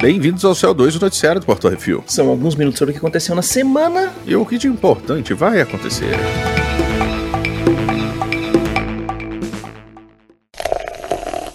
[0.00, 2.04] Bem-vindos ao Céu 2, o noticiário do Porto Refil.
[2.06, 4.12] São alguns minutos sobre o que aconteceu na semana.
[4.24, 6.14] E o que de importante vai acontecer.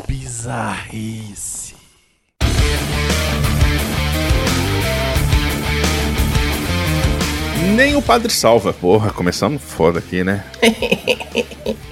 [0.08, 1.76] Bizarrice.
[7.76, 8.74] Nem o Padre salva.
[8.74, 10.44] Porra, começamos foda aqui, né?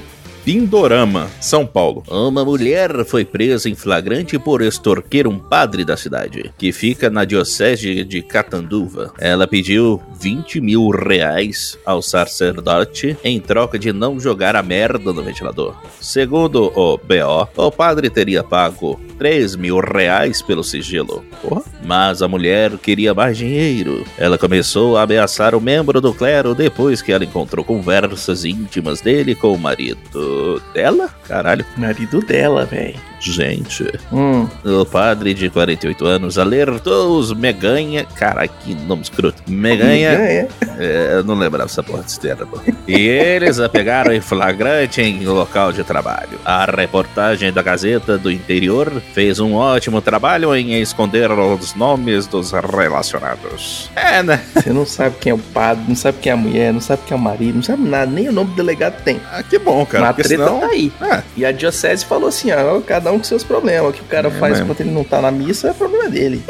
[0.52, 2.04] Pindorama, São Paulo.
[2.08, 7.24] Uma mulher foi presa em flagrante por extorquir um padre da cidade, que fica na
[7.24, 9.14] diocese de Catanduva.
[9.20, 15.22] Ela pediu 20 mil reais ao sacerdote em troca de não jogar a merda no
[15.22, 15.76] ventilador.
[16.02, 21.24] Segundo o BO, o padre teria pago 3 mil reais pelo sigilo.
[21.44, 21.62] Porra.
[21.86, 24.04] Mas a mulher queria mais dinheiro.
[24.18, 29.36] Ela começou a ameaçar o membro do clero depois que ela encontrou conversas íntimas dele
[29.36, 30.39] com o marido
[30.74, 31.10] dela?
[31.28, 31.66] Caralho.
[31.78, 33.00] Marido dela, velho.
[33.20, 33.86] Gente.
[34.12, 34.48] Hum.
[34.64, 38.06] O padre de 48 anos alertou os Meganha.
[38.16, 39.44] Caralho, que nome escroto.
[39.48, 40.12] Meganha.
[40.12, 40.48] Meganha.
[40.78, 42.62] É, eu não lembrava essa porra desse termo.
[42.88, 46.40] E eles a pegaram em flagrante em local de trabalho.
[46.46, 52.52] A reportagem da Gazeta do Interior fez um ótimo trabalho em esconder os nomes dos
[52.52, 53.90] relacionados.
[53.96, 54.42] É, né?
[54.54, 57.02] Você não sabe quem é o padre, não sabe quem é a mulher, não sabe
[57.06, 59.20] quem é o marido, não sabe nada, nem o nome do delegado tem.
[59.32, 60.06] Ah, que bom, cara.
[60.30, 60.60] Treta senão...
[60.62, 60.92] tá aí.
[61.02, 61.24] É.
[61.36, 63.90] E a diocese falou assim: ó, cada um com seus problemas.
[63.90, 64.66] O que o cara É faz mesmo.
[64.66, 66.44] enquanto ele não tá na missa é problema dele.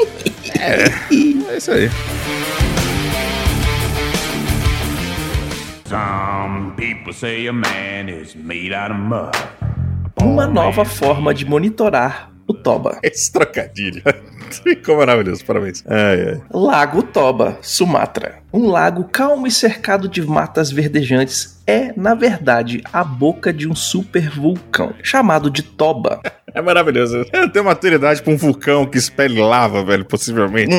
[1.50, 1.90] É isso aí.
[5.88, 9.32] Some people say a man is made out of mud.
[10.22, 12.98] Uma nova forma de monitorar o Toba.
[13.02, 14.02] Esse trocadilho.
[14.62, 15.82] Ficou maravilhoso, parabéns.
[15.86, 16.42] Ai, ai.
[16.52, 18.39] Lago Toba, Sumatra.
[18.52, 23.76] Um lago calmo e cercado de matas verdejantes é, na verdade, a boca de um
[23.76, 26.20] super vulcão, chamado de Toba.
[26.52, 27.24] É maravilhoso.
[27.32, 30.74] Eu tenho maturidade pra um vulcão que expele lava, velho, possivelmente.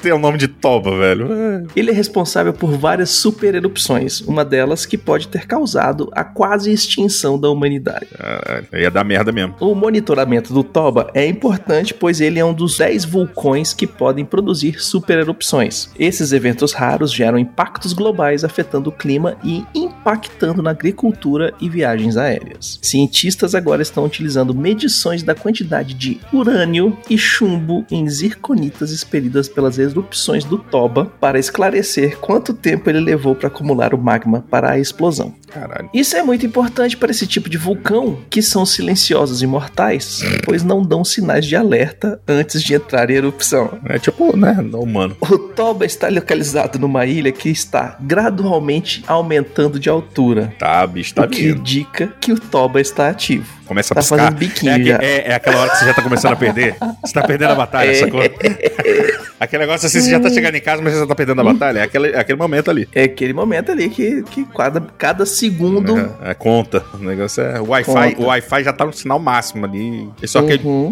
[0.00, 1.66] Tem o nome de Toba, velho.
[1.74, 6.72] Ele é responsável por várias super erupções, uma delas que pode ter causado a quase
[6.72, 8.06] extinção da humanidade.
[8.16, 9.56] Caralho, ia dar merda mesmo.
[9.58, 14.24] O monitoramento do Toba é importante, pois ele é um dos 10 vulcões que podem
[14.24, 15.90] produzir supererupções.
[15.98, 22.16] Esses eventos raros geram impactos globais afetando o clima e impactando na agricultura e viagens
[22.16, 22.78] aéreas.
[22.82, 29.78] Cientistas agora estão utilizando medições da quantidade de urânio e chumbo em zirconitas expelidas pelas
[29.78, 34.78] erupções do Toba para esclarecer quanto tempo ele levou para acumular o magma para a
[34.78, 35.34] explosão.
[35.50, 35.88] Caralho.
[35.92, 40.62] Isso é muito importante para esse tipo de vulcão, que são silenciosos e mortais, pois
[40.62, 43.78] não dão sinais de alerta antes de entrar em erupção.
[43.86, 45.16] É tipo, né, no humano.
[45.20, 51.24] O Toba está localizado numa ilha que está gradualmente aumentando de altura, Tá, bicho, tá
[51.24, 53.57] o que indica que o Toba está ativo.
[53.68, 54.16] Começa a tá piscar.
[54.18, 54.98] fazendo biquinho é, já.
[55.02, 56.74] é- é aquela hora que você já tá começando a perder.
[57.04, 57.94] Você tá perdendo a batalha, É.
[57.94, 58.20] sacou?
[59.38, 61.44] Aquele negócio assim, você já tá chegando em casa, mas você já tá perdendo a
[61.44, 61.78] batalha.
[61.78, 62.88] É aquele, é aquele momento ali.
[62.92, 65.96] É aquele momento ali que, que cada, cada segundo.
[65.96, 66.82] É, é, conta.
[66.94, 67.60] O negócio é.
[67.60, 70.08] O Wi-Fi, Wi-Fi já tá no sinal máximo ali.
[70.20, 70.90] E só que ele Uhum.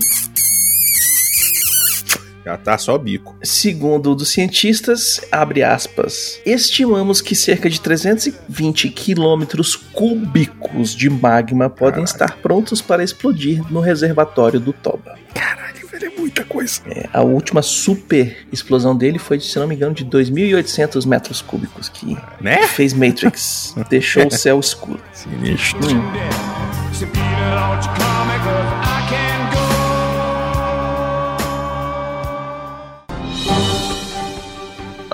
[2.46, 3.36] Já tá só bico.
[3.42, 12.04] Segundo dos cientistas, abre aspas, estimamos que cerca de 320 quilômetros cúbicos de magma podem
[12.04, 15.18] estar prontos para explodir no reservatório do Toba.
[15.34, 16.82] Caralho, velho, é muita coisa.
[16.86, 21.88] É, a última super explosão dele foi, se não me engano, de 2.800 metros cúbicos,
[21.88, 22.68] que Né?
[22.68, 25.00] fez Matrix, deixou o céu escuro.
[25.12, 25.80] Sinistro.
[25.84, 26.12] Hum.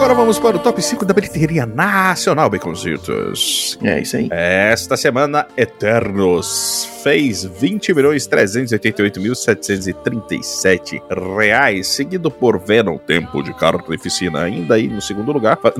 [0.00, 3.78] Agora vamos para o top 5 da bilheteria nacional, Baconzitos.
[3.82, 4.28] É isso aí.
[4.30, 11.02] Esta semana, Eternos fez 20 milhões 388.737
[11.36, 15.58] reais, seguido por Venom, Tempo de Carnificina, ainda aí no segundo lugar.
[15.58, 15.74] Cara,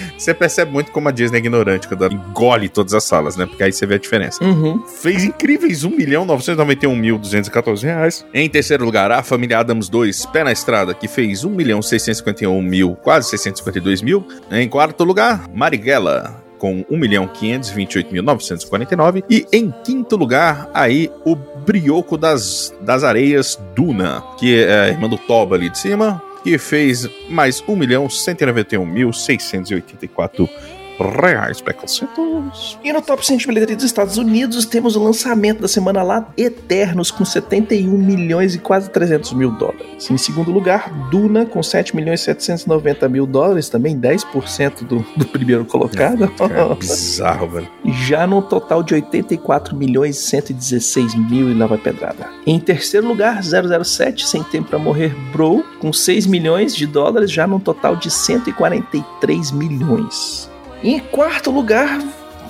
[0.18, 3.46] você percebe muito como a Disney é ignorante quando ela engole todas as salas, né?
[3.46, 4.44] Porque aí você vê a diferença.
[4.44, 4.84] Uhum.
[4.86, 8.26] Fez incríveis 1 milhão 991.214 reais.
[8.34, 12.60] Em terceiro lugar, a família Adams 2, Pé na Estrada, que fez 1 milhão 651
[12.62, 14.26] mil, quase 652 mil.
[14.50, 19.22] Em quarto lugar, Marighella, com 1 milhão 528.949.
[19.28, 25.08] E em quinto lugar, aí, o Brioco das, das Areias Duna, que é a irmã
[25.08, 30.48] do Toba ali de cima, que fez mais 1 milhão 191.684
[31.00, 32.78] reais preconceitos.
[32.82, 36.28] E no top 100 de bilheteria dos Estados Unidos, temos o lançamento da semana lá,
[36.36, 40.10] Eternos, com 71 milhões e quase 300 mil dólares.
[40.10, 45.26] Em segundo lugar, Duna, com 7 milhões e 790 mil dólares, também 10% do, do
[45.26, 46.24] primeiro colocado.
[46.24, 47.68] É bizarro, velho.
[48.06, 52.28] Já no total de 84 milhões e 116 mil e lá vai pedrada.
[52.46, 57.46] Em terceiro lugar, 007, Sem Tempo Pra Morrer Bro, com 6 milhões de dólares, já
[57.46, 60.49] no total de 143 milhões.
[60.82, 62.00] E em quarto lugar,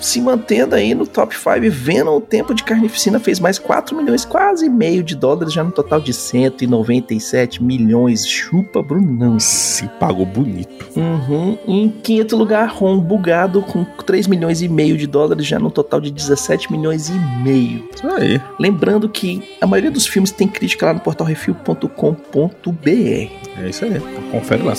[0.00, 4.24] se mantendo aí no top 5, vendo o tempo de carnificina fez mais 4 milhões,
[4.24, 8.26] quase meio de dólares, já no total de 197 milhões.
[8.26, 9.38] Chupa, Brunão.
[9.38, 10.88] Se pagou bonito.
[10.96, 11.58] Uhum.
[11.66, 16.00] Em quinto lugar, Ron Bugado com 3 milhões e meio de dólares, já no total
[16.00, 17.84] de 17 milhões e meio.
[17.94, 18.40] Isso aí.
[18.58, 21.88] Lembrando que a maioria dos filmes tem crítica lá no portalrefil.com.br.
[22.88, 24.00] É isso aí.
[24.30, 24.74] Confere lá.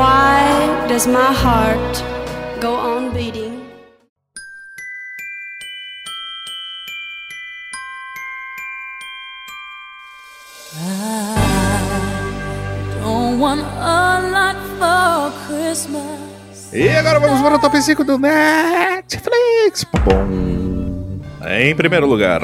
[0.00, 1.92] Why does my heart
[2.58, 3.60] go on beating?
[10.72, 11.84] I
[13.02, 16.72] don't want a lot for Christmas.
[16.72, 19.84] E agora vamos para o top 5 do Netflix.
[19.84, 21.20] Bom.
[21.46, 22.40] Em primeiro lugar,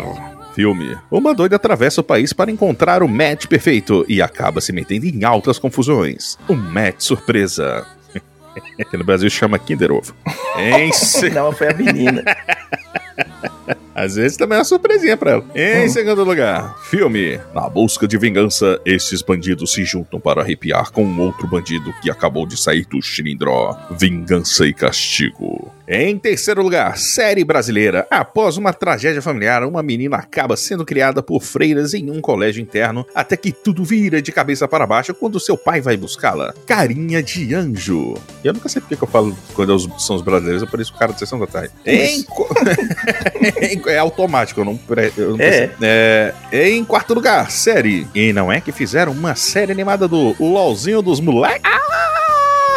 [0.57, 0.97] filme.
[1.11, 5.23] Uma doida atravessa o país para encontrar o match perfeito e acaba se metendo em
[5.23, 6.39] altas confusões.
[6.49, 7.87] Um match surpresa.
[8.91, 10.15] que no Brasil chama Kinder Ovo.
[10.57, 10.91] Em
[11.35, 12.25] Não, foi a menina.
[13.97, 15.45] Às vezes também é uma surpresinha pra ela.
[15.55, 17.41] Em segundo lugar, filme.
[17.55, 22.11] Na busca de vingança, esses bandidos se juntam para arrepiar com um outro bandido que
[22.11, 23.75] acabou de sair do Chilindró.
[23.99, 25.73] Vingança e Castigo.
[25.89, 28.07] Em terceiro lugar, série brasileira.
[28.11, 33.07] Após uma tragédia familiar, uma menina acaba sendo criada por freiras em um colégio interno,
[33.15, 36.53] até que tudo vira de cabeça para baixo quando seu pai vai buscá-la.
[36.67, 38.15] Carinha de anjo.
[38.45, 41.13] Eu nunca sei porque que eu falo quando são os brasileiros, eu pareço o cara
[41.13, 41.71] de sessão da tarde.
[41.87, 42.49] Em co-
[43.87, 45.67] é automático, eu não, pre- eu não É.
[45.69, 45.79] preciso.
[45.83, 46.35] É,
[46.71, 48.07] Em quarto lugar, série.
[48.15, 51.63] E não é que fizeram uma série animada do LOLzinho dos moleques?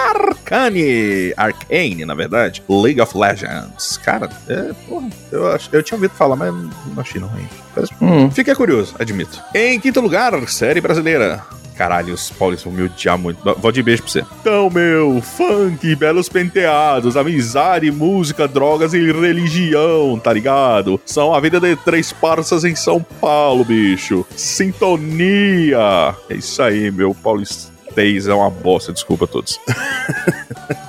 [0.09, 1.33] Arcane!
[1.37, 2.63] Arcane, na verdade.
[2.69, 3.97] League of Legends.
[3.97, 7.89] Cara, é, porra, eu, ach- eu tinha ouvido falar, mas não achei não ainda.
[8.01, 8.29] Hum.
[8.31, 9.41] Fiquei curioso, admito.
[9.53, 11.43] Em quinto lugar, série brasileira.
[11.79, 13.39] Caralho, os paulistas vão me odiar muito.
[13.57, 14.25] Vou de beijo pra você.
[14.41, 20.99] Então, meu, funk, belos penteados, amizade, música, drogas e religião, tá ligado?
[21.05, 24.25] São a vida de três parças em São Paulo, bicho.
[24.35, 26.13] Sintonia.
[26.29, 29.57] É isso aí, meu paulistês é uma bosta, desculpa a todos.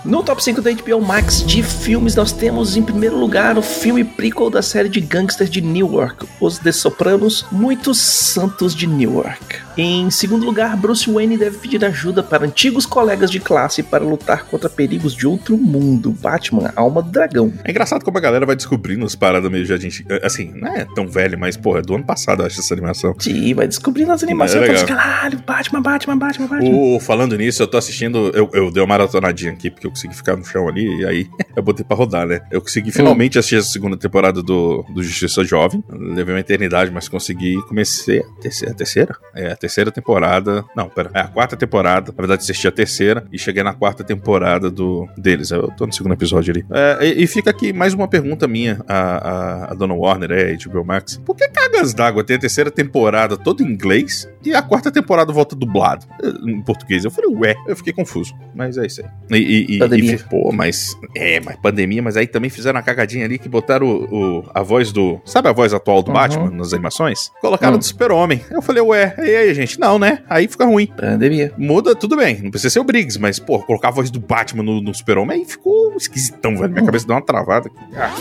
[0.03, 4.03] No top 5 da HBO Max de filmes, nós temos em primeiro lugar o filme
[4.03, 9.59] prequel da série de gangsters de Newark, Os The Sopranos, Muitos Santos de Newark.
[9.77, 14.45] Em segundo lugar, Bruce Wayne deve pedir ajuda para antigos colegas de classe para lutar
[14.47, 16.11] contra perigos de outro mundo.
[16.13, 17.53] Batman, Alma do Dragão.
[17.65, 20.85] É engraçado como a galera vai descobrindo as paradas meio de antiga- Assim, não é
[20.95, 23.15] tão velho, mas, porra, é do ano passado, eu acho, essa animação.
[23.19, 24.63] Sim, vai descobrindo as animações.
[24.69, 26.71] É É caralho, Batman, Batman, Batman, Batman.
[26.77, 28.31] O, falando nisso, eu tô assistindo.
[28.35, 31.29] Eu, eu dei uma maratonadinha aqui, porque eu consegui ficar no chão ali, e aí
[31.57, 32.41] eu botei pra rodar, né?
[32.51, 35.83] Eu consegui finalmente assistir a segunda temporada do, do Justiça Jovem.
[35.91, 37.57] Levei uma eternidade, mas consegui.
[37.69, 39.17] Comecei a terceira, a terceira?
[39.35, 40.65] É, a terceira temporada.
[40.75, 41.11] Não, pera.
[41.15, 42.11] É a quarta temporada.
[42.13, 45.51] Na verdade, assisti a terceira e cheguei na quarta temporada do deles.
[45.51, 46.65] Eu tô no segundo episódio ali.
[46.73, 50.57] É, e, e fica aqui mais uma pergunta minha, a, a, a Dona Warner, é,
[50.57, 51.21] HBO Max.
[51.25, 55.33] Por que Cagas d'Água tem a terceira temporada toda em inglês e a quarta temporada
[55.33, 57.05] volta dublado eh, em português?
[57.05, 58.35] Eu falei, ué, eu fiquei confuso.
[58.55, 59.41] Mas é isso aí.
[59.41, 60.15] E, e, Pandemia.
[60.15, 60.97] e pô, mas.
[61.15, 64.63] É, mas pandemia, mas aí também fizeram uma cagadinha ali que botaram o, o- a
[64.63, 65.21] voz do.
[65.25, 66.15] Sabe a voz atual do Uhum.
[66.15, 67.31] Batman nas animações?
[67.41, 67.79] Colocaram Hum.
[67.79, 68.41] do Super-Homem.
[68.51, 69.79] Eu falei, ué, e aí, gente?
[69.79, 70.21] Não, né?
[70.29, 70.87] Aí fica ruim.
[70.87, 71.53] Pandemia.
[71.57, 72.41] Muda, tudo bem.
[72.43, 75.41] Não precisa ser o Briggs, mas, pô, colocar a voz do Batman no, no Super-Homem
[75.41, 76.71] aí ficou esquisitão, velho.
[76.71, 76.87] Minha Hum.
[76.87, 77.69] cabeça deu uma travada.
[77.69, 77.97] aqui.
[77.97, 78.15] Ah,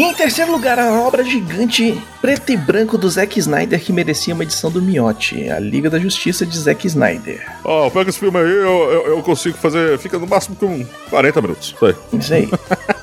[0.00, 4.44] em terceiro lugar, a obra gigante preto e branco do Zack Snyder que merecia uma
[4.44, 7.44] edição do Miotti, a Liga da Justiça de Zack Snyder.
[7.64, 9.98] Ó, pega esse filme aí, eu, eu, eu consigo fazer.
[9.98, 11.74] Fica no máximo com 40 minutos.
[11.74, 11.94] Isso aí.
[12.12, 12.48] Isso aí.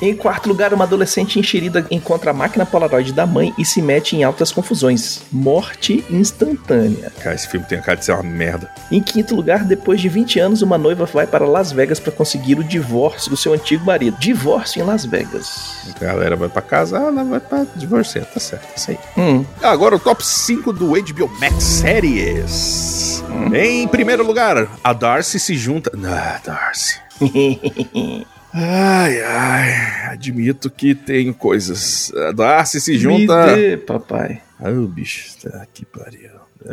[0.00, 4.16] Em quarto lugar, uma adolescente enxerida encontra a máquina Polaroid da mãe e se mete
[4.16, 5.22] em altas confusões.
[5.32, 7.12] Morte instantânea.
[7.20, 8.70] Cara, esse filme tem a cara de ser uma merda.
[8.92, 12.58] Em quinto lugar, depois de 20 anos, uma noiva vai para Las Vegas para conseguir
[12.58, 14.16] o divórcio do seu antigo marido.
[14.18, 15.92] Divórcio em Las Vegas.
[15.96, 18.24] A galera vai pra casar, ela vai pra divorciar.
[18.26, 18.98] Tá certo, isso aí.
[19.16, 19.44] Hum.
[19.62, 23.24] Agora o top 5 do HBO Max Séries.
[23.52, 25.90] Em primeiro lugar, a Darcy se junta.
[26.04, 27.00] Ah, Darcy.
[28.60, 32.12] Ai, ai, admito que tenho coisas.
[32.28, 33.46] A Darcy se junta.
[33.46, 34.42] Me dê, papai.
[34.58, 36.30] Ah, o bicho, tá que pariu.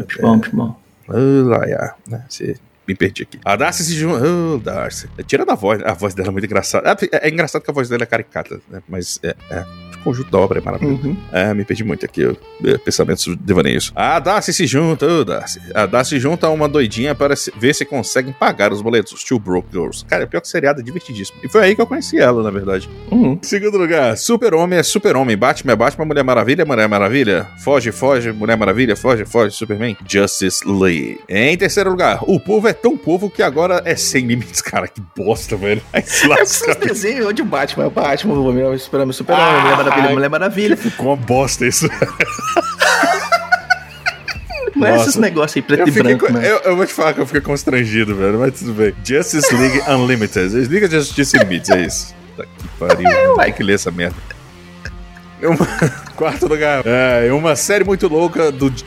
[0.07, 0.75] Pipão, pipão.
[1.07, 1.95] Ah, yeah.
[2.07, 3.39] né, Você me perdi aqui.
[3.43, 4.23] A Darcy se junta.
[4.25, 5.07] Oh, Darcy.
[5.25, 5.81] Tira da voz.
[5.83, 6.95] A voz dela é muito engraçada.
[7.11, 8.81] É, é engraçado que a voz dela é caricata, né?
[8.87, 9.35] Mas é.
[9.49, 9.65] é.
[9.95, 11.07] O conjunto da obra é maravilhoso.
[11.07, 11.17] Uhum.
[11.31, 12.21] É, me perdi muito aqui.
[12.21, 13.91] eu- é, pensamentos devaneios.
[13.95, 15.05] A Darcy se junta.
[15.07, 15.59] Oh, Darcy.
[15.73, 19.13] A Darcy junta uma doidinha para ver se conseguem pagar os boletos.
[19.13, 20.05] Os Two Broke Girls.
[20.05, 21.39] Cara, é pior que seriado é divertidíssimo.
[21.43, 22.87] E foi aí que eu conheci ela, na verdade.
[23.11, 23.39] Uhum.
[23.41, 25.35] Segundo lugar, Super-Homem é Super-Homem.
[25.35, 27.47] Batman é Batman, Mulher Maravilha é Mulher Maravilha.
[27.63, 29.97] Foge, foge, Mulher Maravilha, foge, foge, Superman.
[30.07, 31.19] Justice League.
[31.27, 34.61] Em terceiro lugar, o povo é tão povo que agora é sem limites.
[34.61, 35.81] Cara, que bosta, velho.
[35.91, 36.71] Aí se É lasca.
[36.71, 40.29] os desenhos de Batman, é o Batman, o Homem, Super-Homem, Super-Homem, Ah, Mulher Maravilha, Mulher
[40.29, 40.77] Maravilha.
[40.77, 41.87] Ficou uma bosta isso.
[44.75, 46.51] Não é esses negócios aí, preto Eu, e branco, co- né?
[46.51, 48.93] eu, eu vou te falar que eu fiquei constrangido, velho, mas tudo bem.
[49.05, 50.53] Justice League Unlimited.
[50.67, 52.13] Liga de Justice Limites, é isso.
[52.35, 53.37] Tá que pariu.
[53.37, 54.17] Tem que ler essa merda.
[55.41, 56.83] Uma- Quarto lugar.
[56.85, 58.85] É, uma série muito louca do do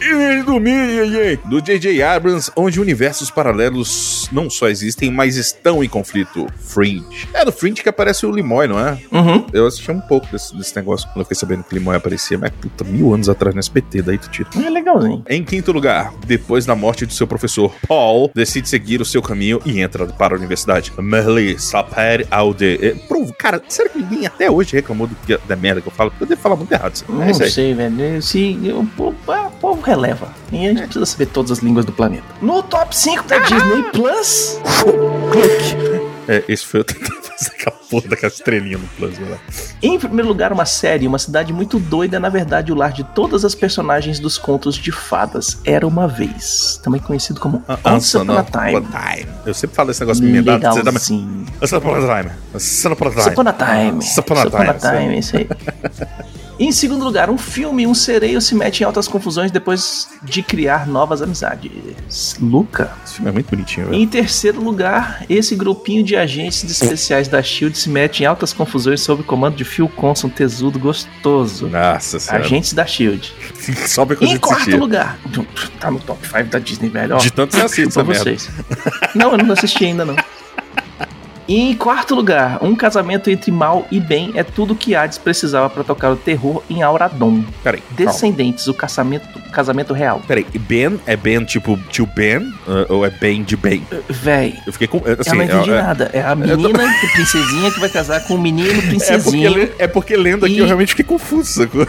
[1.48, 2.02] do J.J.
[2.02, 6.46] Abrams, onde universos paralelos não só existem, mas estão em conflito.
[6.58, 7.28] Fringe.
[7.32, 8.98] É do Fringe que aparece o Limoy, não é?
[9.12, 9.46] Uhum.
[9.52, 12.38] Eu assisti um pouco desse, desse negócio quando eu fiquei sabendo que o Limoy aparecia,
[12.38, 14.48] mas puta, mil anos atrás no SBT, daí tu tira.
[14.64, 15.22] É legalzinho.
[15.28, 19.60] Em quinto lugar, depois da morte de seu professor, Paul decide seguir o seu caminho
[19.64, 20.92] e entra para a universidade.
[20.98, 22.78] Merle Saper Aude.
[22.82, 22.96] É,
[23.38, 25.16] cara, sério que ninguém até hoje reclamou do
[25.46, 26.12] da merda que eu falo?
[26.20, 26.94] Eu devo falar muito errado.
[26.94, 27.04] isso.
[27.22, 27.50] É Não aí.
[27.50, 28.22] sei, velho.
[28.22, 30.32] Se, o, povo, ah, o povo releva.
[30.52, 32.24] A gente precisa saber todas as línguas do planeta.
[32.40, 34.58] No top 5 da Disney Plus,
[35.32, 36.08] Click.
[36.28, 39.38] É, esse foi eu tentando fazer aquela porra daquela estrelinha no plus, né?
[39.82, 43.46] Em primeiro lugar, uma série, uma cidade muito doida, na verdade, o lar de todas
[43.46, 45.58] as personagens dos contos de fadas.
[45.64, 46.78] Era uma vez.
[46.84, 49.26] Também conhecido como Once Upon a Time.
[49.46, 50.76] Eu sempre falo esse negócio emendado.
[50.76, 51.46] Legalzinho.
[51.62, 52.34] Once Upon a Time.
[52.54, 53.32] Once Upon a Once Time.
[53.32, 53.92] Upon a Time.
[53.92, 55.48] Once Upon a Once Time, é isso aí.
[56.58, 60.88] Em segundo lugar, um filme, um sereio se mete em altas confusões depois de criar
[60.88, 61.70] novas amizades.
[62.40, 62.90] Luca.
[63.04, 63.98] Esse filme é muito bonitinho, velho.
[64.02, 69.00] Em terceiro lugar, esse grupinho de agentes especiais da SHIELD se mete em altas confusões
[69.00, 71.68] sob o comando de Phil Coulson, tesudo gostoso.
[71.68, 72.44] Nossa senhora.
[72.44, 73.32] Agentes da SHIELD.
[73.86, 74.80] Só pra Em de quarto assistir.
[74.80, 75.16] lugar,
[75.78, 77.14] tá no top 5 da Disney, velho.
[77.14, 78.24] Ó, De tanto você assiste chupa essa merda.
[78.24, 78.50] vocês.
[79.14, 80.16] Não, eu não assisti ainda não.
[81.48, 85.82] Em quarto lugar, um casamento entre mal e bem é tudo que Hades precisava pra
[85.82, 87.42] tocar o terror em Auradon.
[87.64, 88.12] Peraí, calma.
[88.12, 90.20] Descendentes, o casamento, casamento real.
[90.28, 92.38] Peraí, Ben é Ben tipo tio Ben?
[92.38, 92.52] Uh,
[92.90, 93.82] ou é Ben de Ben?
[94.10, 94.98] Véi, Eu fiquei com.
[94.98, 96.10] Assim, eu não entendi é, nada.
[96.12, 98.68] É a menina, a princesinha que vai casar com o menino
[99.08, 101.88] é, porque, é porque lendo aqui E- eu realmente fiquei confuso, sacou?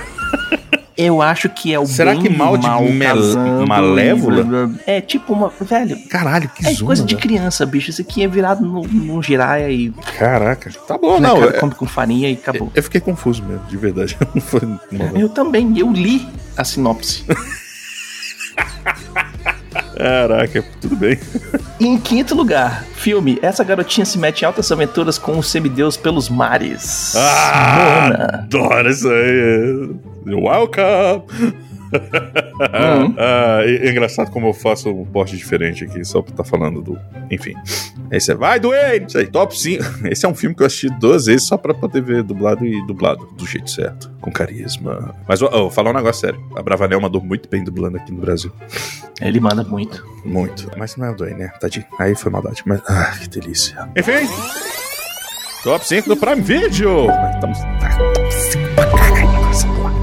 [1.01, 4.43] Eu acho que é o Será bem que mal de mal casando malévola?
[4.43, 4.69] blá.
[4.85, 5.47] É tipo uma.
[5.61, 5.97] Velho.
[6.09, 7.25] Caralho, que É zona, coisa de velho.
[7.25, 7.89] criança, bicho.
[7.89, 9.91] Isso aqui é virado no, no giraia e.
[10.17, 10.69] Caraca.
[10.85, 11.39] Tá bom, né, não.
[11.39, 12.69] cara, é- come com farinha e acabou.
[12.75, 14.17] eu fiquei confuso mesmo, de verdade.
[15.15, 16.27] Eu também, eu li
[16.57, 17.23] a sinopse.
[19.99, 21.19] Caraca, tudo bem.
[21.77, 23.37] Em quinto lugar, filme.
[23.41, 27.13] Essa garotinha se mete em altas aventuras com o semideus pelos mares.
[27.17, 28.25] Ah, Mona.
[28.43, 29.89] adoro isso aí.
[30.25, 31.68] Welcome!
[31.91, 33.15] Uhum.
[33.21, 36.81] Ah, é é engraçado como eu faço um post diferente aqui, só pra estar falando
[36.81, 36.99] do.
[37.31, 37.53] Enfim.
[38.11, 39.05] Esse é Vai, Dwayne!
[39.07, 39.83] Isso aí, top 5.
[40.11, 42.85] Esse é um filme que eu assisti duas vezes só pra poder ver dublado e
[42.85, 45.15] dublado do jeito certo, com carisma.
[45.27, 46.43] Mas, vou falar um negócio sério.
[46.55, 48.51] A Bravanel mandou muito bem dublando aqui no Brasil.
[49.21, 50.05] Ele manda muito.
[50.25, 50.69] Muito.
[50.77, 51.47] Mas não é o Dwayne, né?
[51.59, 51.85] Tadinho.
[51.97, 52.61] Aí foi maldade.
[52.65, 53.87] Mas, ah, que delícia.
[53.95, 54.27] Enfim.
[55.63, 57.07] Top 5 do Prime Video.
[57.35, 57.57] Estamos.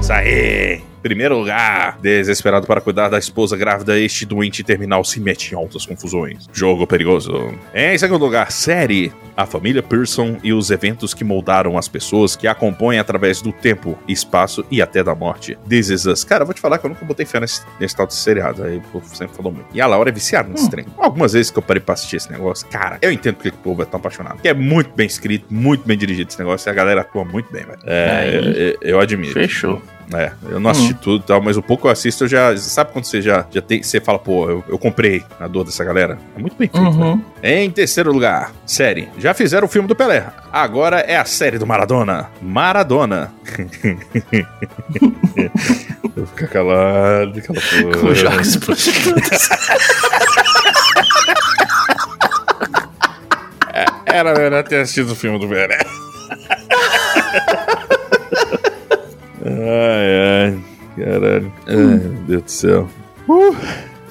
[0.01, 0.81] Isso aí.
[1.01, 5.85] Primeiro lugar, desesperado para cuidar da esposa grávida, este doente terminal se mete em altas
[5.85, 6.47] confusões.
[6.51, 7.53] Jogo perigoso.
[7.73, 9.11] Em segundo lugar, série.
[9.35, 13.51] A família Pearson e os eventos que moldaram as pessoas que a compõem através do
[13.51, 15.55] tempo, espaço e até da morte.
[15.69, 16.23] This is Us.
[16.23, 18.63] Cara, eu vou te falar que eu nunca botei fé nesse, nesse tal de seriado.
[18.63, 19.67] Aí o povo sempre falou muito.
[19.71, 20.87] E a Laura é viciada nesse trem.
[20.97, 23.61] Algumas vezes que eu parei pra assistir esse negócio, cara, eu entendo porque que o
[23.61, 24.33] povo é tão apaixonado.
[24.33, 27.51] Porque é muito bem escrito, muito bem dirigido esse negócio e a galera atua muito
[27.53, 27.79] bem, velho.
[27.85, 29.33] É, eu, eu admiro.
[29.33, 29.79] Fechou.
[30.13, 32.55] É, eu não assisti tudo e tal, mas o pouco que eu assisto, eu já.
[32.55, 33.83] Sabe quando você já, já tem.
[33.83, 36.17] Você fala, pô, eu, eu comprei a dor dessa galera?
[36.35, 37.21] É muito bem feito, Uhum.
[37.43, 37.63] né?
[37.63, 39.09] Em terceiro lugar, série.
[39.17, 40.27] Já fizeram o filme do Pelé.
[40.51, 42.29] Agora é a série do Maradona.
[42.41, 43.33] Maradona.
[44.31, 47.97] eu vou ficar calado, aquela porra.
[47.99, 49.49] Com jogos prostitutas.
[54.05, 55.77] Era melhor ter assistido o filme do Pelé.
[59.67, 60.59] ai, ai.
[60.97, 61.51] Caralho.
[61.67, 62.89] Ai, meu Deus do céu.
[63.27, 63.55] Uh,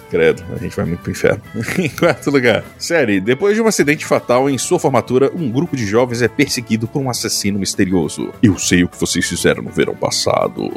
[0.06, 1.42] credo, a gente vai muito pro inferno.
[1.78, 3.20] em quarto lugar, série.
[3.20, 7.00] Depois de um acidente fatal em sua formatura, um grupo de jovens é perseguido por
[7.00, 8.30] um assassino misterioso.
[8.42, 10.70] Eu sei o que vocês fizeram no verão passado.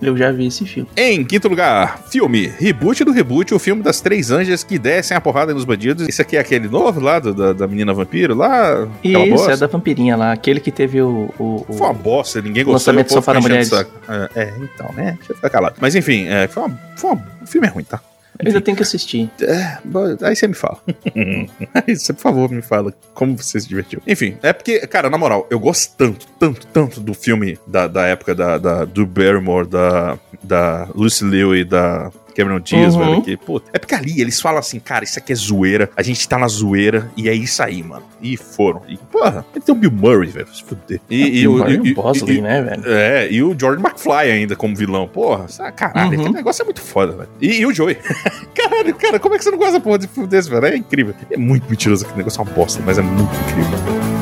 [0.00, 0.88] Eu já vi esse filme.
[0.96, 5.20] Em quinto lugar, filme Reboot do Reboot, o filme das três anjas que descem a
[5.20, 6.08] porrada nos bandidos.
[6.08, 8.86] Esse aqui é aquele novo lá do- da, da menina vampiro, lá.
[9.02, 11.34] Isso, é da vampirinha lá, aquele que teve o.
[11.36, 12.92] o- o- Foi uma bosta, ninguém gostou.
[12.94, 13.68] Lançamento só para mulheres.
[13.68, 13.90] saco.
[14.08, 15.16] É, é, então, né?
[15.18, 15.74] Deixa eu ficar calado.
[15.80, 18.00] Mas enfim, é, foi uma, foi uma- o filme é ruim, tá?
[18.40, 19.30] Eu ainda tenho que assistir.
[19.40, 19.78] É,
[20.22, 20.80] aí você me fala.
[21.74, 24.00] aí você, por favor, me fala como você se divertiu.
[24.06, 28.06] Enfim, é porque, cara, na moral, eu gosto tanto, tanto, tanto do filme da, da
[28.06, 33.04] época da, da- do Barrymore, da, da Lucy Liu e da Cameron Diaz, Uhum.
[33.04, 33.22] velho.
[33.22, 36.26] Que, pô, é porque ali eles falam assim, cara, isso aqui é zoeira, a gente
[36.28, 38.04] tá na zoeira, e é isso aí, mano.
[38.22, 38.82] E foram.
[38.88, 41.00] E, porra, ele tem o Bill Murray, velho, se fuder.
[41.10, 42.82] E, e, o- Ryan e- e- Bosley, e- né, velho?
[42.86, 45.06] é, e o George McFly ainda como vilão.
[45.08, 46.20] Porra, caralho, Uhum.
[46.20, 47.28] aquele negócio é muito foda, velho.
[47.40, 47.96] E, e o Joey.
[48.54, 50.64] caralho, cara, como é que você não gosta porra de desse, velho?
[50.66, 51.14] É incrível.
[51.30, 53.78] É muito mentiroso aquele negócio, é uma bosta, mas é muito incrível.
[54.14, 54.17] E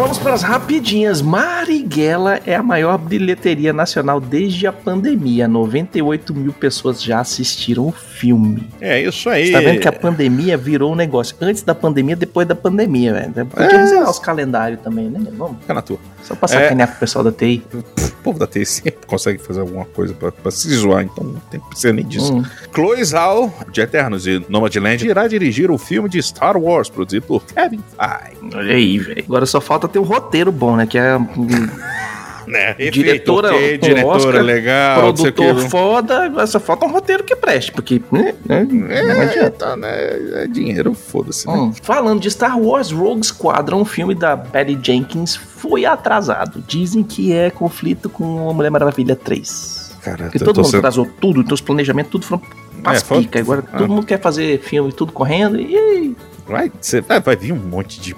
[0.00, 1.20] vamos para as rapidinhas.
[1.20, 5.46] Marighella é a maior bilheteria nacional desde a pandemia.
[5.46, 8.66] 98 mil pessoas já assistiram o filme.
[8.80, 9.46] É isso aí.
[9.48, 11.36] Você tá vendo que a pandemia virou um negócio.
[11.40, 13.46] Antes da pandemia, depois da pandemia, velho.
[13.46, 13.76] Podia É.
[13.76, 15.20] reservar os calendários também, né?
[15.36, 15.58] Vamos.
[15.60, 15.98] Fica na tua.
[16.22, 16.92] Só pra sacanear É.
[16.92, 17.62] com o pessoal da TI.
[17.74, 21.40] O povo da TI sempre consegue fazer alguma coisa pra, pra se zoar, então não
[21.50, 22.34] tem precisa nem disso.
[22.34, 22.42] Hum.
[22.74, 27.42] Chloe Zhao, de Eternos e Nomadland, irá dirigir o filme de Star Wars, produzido por
[27.44, 28.54] Kevin Feige.
[28.54, 29.24] Olha aí, velho.
[29.26, 30.86] Agora só falta ter um roteiro bom, né?
[30.86, 31.16] Que é
[32.46, 32.74] Né?
[32.90, 35.68] Diretora ok, com diretora Oscar, legal, não produtor que.
[35.68, 36.46] foda.
[36.48, 39.50] Só falta um roteiro que preste, porque né, né, não É, adianta.
[39.52, 39.88] tá, né?
[40.42, 41.46] É dinheiro, foda-se.
[41.46, 41.52] Né?
[41.52, 46.60] Hum, Falando de Star Wars Rogue Squadron, um filme da Patty Jenkins foi atrasado.
[46.66, 49.96] Dizem que é conflito com a Mulher Maravilha 3.
[50.02, 52.42] Cara, Porque todo mundo sendo- atrasou tudo, então os planejamentos tudo foram
[52.82, 53.28] pras É, foi-.
[53.34, 53.78] Agora ah.
[53.78, 56.16] todo mundo quer fazer filme tudo correndo e...
[56.48, 58.16] Vai, cê- vai, vai vir um monte de.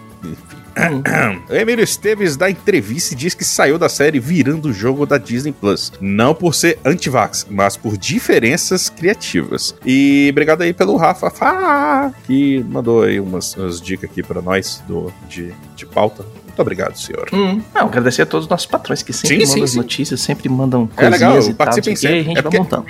[0.77, 5.19] Hum, Emílio Esteves dá entrevista e diz que saiu da série virando o jogo da
[5.19, 5.93] Disney Plus.
[6.01, 9.75] Não por ser anti-vax, mas por diferenças criativas.
[9.85, 14.83] E obrigado aí pelo Rafa Fá, que mandou aí umas, umas dicas aqui pra nós
[14.87, 16.25] do, de, de pauta.
[16.47, 17.29] Muito obrigado, senhor.
[17.33, 17.63] hum.
[17.75, 19.77] Não, agradecer a todos os nossos patrões que sempre Sim, mandam sim, as sim.
[19.79, 21.55] notícias, sempre mandam É coisinhas legal, e tal.
[21.55, 22.19] participem quê, sempre.
[22.19, 22.87] a gente É vai porque- montando.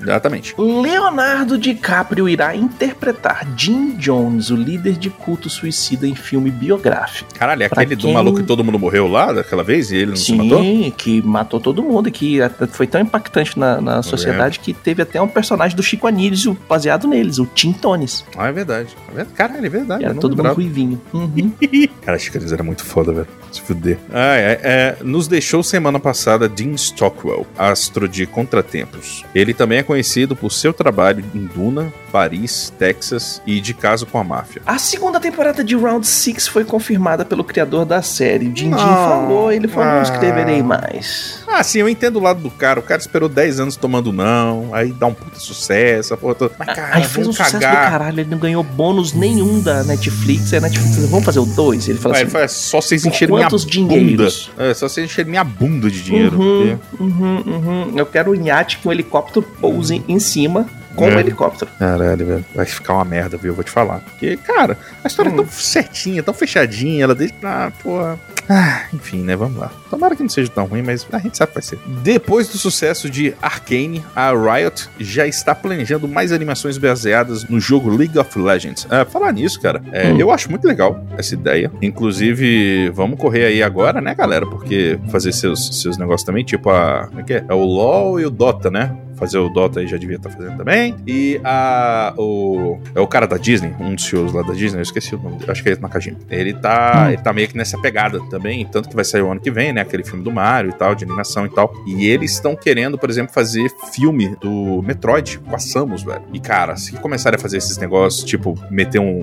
[0.00, 0.54] Exatamente.
[0.58, 7.32] Leonardo DiCaprio irá interpretar Jim Jones, o líder de culto suicida em filme biográfico.
[7.34, 9.96] Caralho, é Pra aquele do quem- maluco que todo mundo morreu lá daquela vez e
[9.96, 10.60] ele não se matou?
[10.62, 12.38] Sim, que matou todo mundo e que
[12.72, 17.06] foi tão impactante na, na sociedade que teve até um personagem do Chico Anísio baseado
[17.06, 18.24] neles, o Tim Tones.
[18.36, 18.88] Ah, é verdade.
[19.16, 19.24] É.
[19.34, 20.04] Caralho, é verdade.
[20.04, 20.54] Era todo mundo lembrava.
[20.56, 21.00] ruivinho.
[21.12, 21.52] Uhum.
[22.02, 23.28] Cara, Chico Anísio era muito foda, velho.
[23.50, 23.98] Se fuder.
[24.12, 29.24] Ah, é, é, nos deixou semana passada Dean Stockwell, astro de Contratempos.
[29.34, 34.18] Ele também é conhecido por seu trabalho em Duna, Paris, Texas e De Caso com
[34.18, 34.62] a Máfia.
[34.66, 38.46] A segunda temporada de Round 6 foi confirmada pelo criador da série.
[38.46, 39.94] O Din Din Ah, falou, ele falou, ah.
[39.96, 41.39] não escreverei mais.
[41.52, 42.78] Ah, sim, eu entendo o lado do cara.
[42.80, 46.54] O cara esperou 10 anos tomando não, aí dá um puta sucesso, a porra toda.
[46.58, 47.90] Mas, cara, Aí fez um vamos sucesso do cagar.
[47.90, 50.52] caralho, ele não ganhou bônus nenhum da Netflix.
[50.54, 51.88] A Netflix, vamos fazer o 2?
[51.88, 54.28] Ele falou Ué, assim, ele fala, é só vocês encherem minha quantos bunda.
[54.58, 56.38] É, só vocês encherem minha bunda de dinheiro.
[56.40, 57.92] Uhum, porque- uhum, uhum.
[57.96, 61.16] Eu quero um iate que um helicóptero pouse em cima com É.
[61.16, 61.70] o helicóptero.
[61.78, 62.44] Caralho, velho.
[62.54, 63.50] Vai ficar uma merda, viu?
[63.50, 64.00] Eu vou te falar.
[64.00, 65.34] Porque, cara, a história Hum.
[65.34, 67.04] é tão certinha, tão fechadinha.
[67.04, 67.34] Ela deixa.
[67.42, 68.18] Ah, porra.
[68.52, 69.36] Ah, enfim, né?
[69.36, 69.70] Vamos lá.
[69.88, 71.78] Tomara que não seja tão ruim, mas a gente sabe que vai ser.
[72.02, 77.88] Depois do sucesso de Arcane, a Riot já está planejando mais animações baseadas no jogo
[77.88, 78.88] League of Legends.
[78.90, 80.18] Ah, falar nisso, cara, é, Hum.
[80.18, 81.70] eu acho muito legal essa ideia.
[81.80, 84.44] Inclusive, vamos correr aí agora, né, galera?
[84.44, 87.06] Porque fazer seus, seus negócios também, tipo a.
[87.06, 87.44] Como é que é?
[87.48, 88.96] É o LoL e o Dota, né?
[89.20, 90.96] Fazer o Dota aí já devia estar fazendo também.
[91.06, 94.82] E a o é o cara da Disney, um dos CEOs lá da Disney, eu
[94.82, 96.16] esqueci o nome dele, acho que é Nakajima.
[96.30, 97.12] Ele tá, Hum.
[97.12, 99.72] ele tá meio que nessa pegada também, tanto que vai sair o ano que vem,
[99.72, 101.72] né, aquele filme do Mario e tal, de animação e tal.
[101.86, 106.22] E eles estão querendo, por exemplo, fazer filme do Metroid com a Samus, velho.
[106.32, 109.22] E cara, se começarem a fazer esses negócios, tipo, meter um,